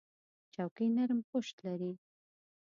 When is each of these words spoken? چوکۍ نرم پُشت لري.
چوکۍ 0.53 0.87
نرم 0.95 1.19
پُشت 1.29 1.55
لري. 1.65 1.93